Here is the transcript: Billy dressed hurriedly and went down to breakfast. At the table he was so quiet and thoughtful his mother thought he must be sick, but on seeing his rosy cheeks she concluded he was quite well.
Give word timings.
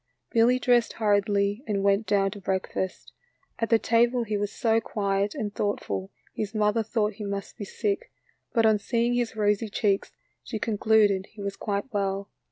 Billy 0.31 0.57
dressed 0.57 0.93
hurriedly 0.93 1.63
and 1.67 1.83
went 1.83 2.07
down 2.07 2.31
to 2.31 2.41
breakfast. 2.41 3.11
At 3.59 3.69
the 3.69 3.77
table 3.77 4.23
he 4.23 4.35
was 4.35 4.51
so 4.51 4.81
quiet 4.81 5.35
and 5.35 5.53
thoughtful 5.53 6.09
his 6.33 6.55
mother 6.55 6.81
thought 6.81 7.13
he 7.13 7.23
must 7.23 7.55
be 7.55 7.65
sick, 7.65 8.11
but 8.51 8.65
on 8.65 8.79
seeing 8.79 9.13
his 9.13 9.35
rosy 9.35 9.69
cheeks 9.69 10.11
she 10.43 10.57
concluded 10.57 11.27
he 11.33 11.41
was 11.43 11.55
quite 11.55 11.93
well. 11.93 12.31